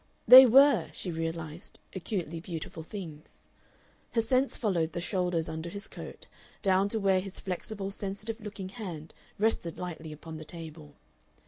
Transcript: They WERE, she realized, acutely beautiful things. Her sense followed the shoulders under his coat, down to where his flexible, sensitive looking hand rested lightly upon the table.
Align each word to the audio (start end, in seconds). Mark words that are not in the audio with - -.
They 0.27 0.47
WERE, 0.47 0.89
she 0.93 1.11
realized, 1.11 1.79
acutely 1.93 2.39
beautiful 2.39 2.81
things. 2.81 3.49
Her 4.13 4.21
sense 4.21 4.57
followed 4.57 4.93
the 4.93 4.99
shoulders 4.99 5.47
under 5.47 5.69
his 5.69 5.87
coat, 5.87 6.25
down 6.63 6.89
to 6.89 6.99
where 6.99 7.19
his 7.19 7.39
flexible, 7.39 7.91
sensitive 7.91 8.41
looking 8.41 8.69
hand 8.69 9.13
rested 9.37 9.77
lightly 9.77 10.11
upon 10.11 10.37
the 10.37 10.43
table. 10.43 10.95